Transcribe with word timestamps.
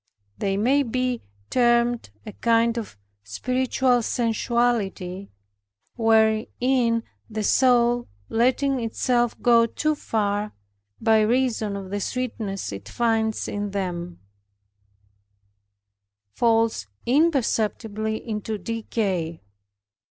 They 0.39 0.57
may 0.57 0.81
be 0.81 1.21
termed 1.51 2.09
a 2.25 2.31
kind 2.31 2.75
of 2.79 2.97
spiritual 3.23 4.01
sensuality, 4.01 5.29
wherein 5.95 7.03
the 7.29 7.43
soul 7.43 8.07
letting 8.27 8.79
itself 8.79 9.39
go 9.43 9.67
too 9.67 9.93
far, 9.93 10.53
by 10.99 11.21
reason 11.21 11.75
of 11.75 11.91
the 11.91 11.99
sweetness 11.99 12.71
it 12.71 12.89
finds 12.89 13.47
in 13.47 13.69
them, 13.69 14.19
falls 16.33 16.87
imperceptibly 17.05 18.27
into 18.27 18.57
decay. 18.57 19.43